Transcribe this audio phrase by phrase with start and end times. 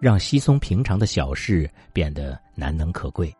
[0.00, 3.32] 让稀松平常的小事变得难能可贵。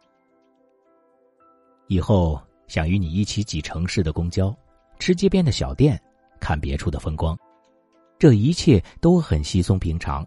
[1.88, 4.54] 以后想与你一起挤城市的公交，
[4.98, 6.00] 吃街边的小店，
[6.38, 7.36] 看别处的风光，
[8.18, 10.24] 这一切都很稀松平常，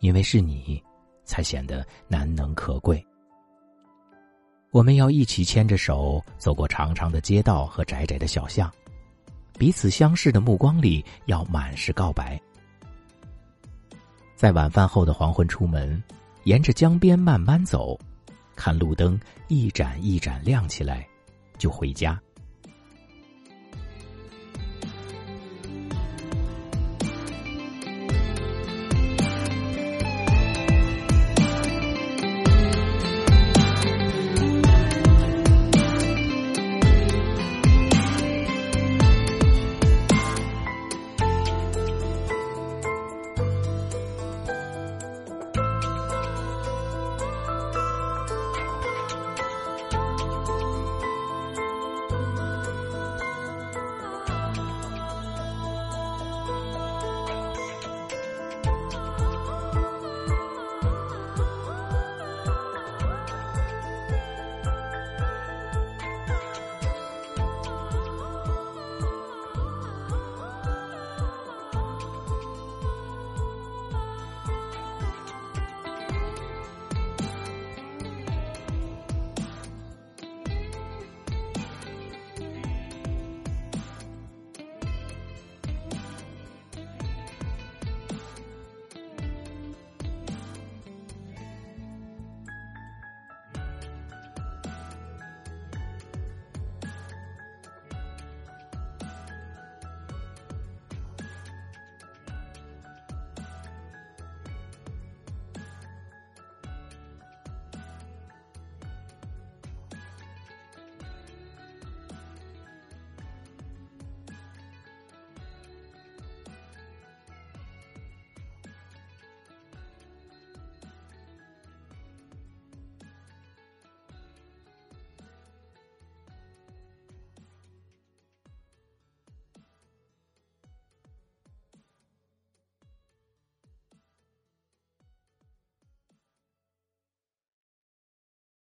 [0.00, 0.82] 因为是你，
[1.24, 3.04] 才显得难能可贵。
[4.70, 8.72] 我们要一起牵着手走过长长的街道和窄窄的小巷，
[9.58, 12.40] 彼此相视的目光里要满是告白。
[14.38, 16.00] 在晚饭后的黄昏出门，
[16.44, 17.98] 沿着江边慢慢走。
[18.54, 21.04] 看路灯一盏一盏亮起来，
[21.58, 22.16] 就回家。